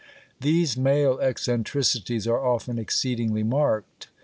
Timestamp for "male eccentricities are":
0.77-2.43